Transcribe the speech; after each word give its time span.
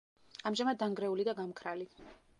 ამჟამად 0.51 0.79
დანგრეული 0.81 1.27
და 1.29 1.37
გამქრალი. 1.41 1.91